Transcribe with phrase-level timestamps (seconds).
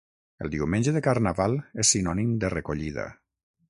[0.45, 3.11] El diumenge de carnaval és sinònim de recollida.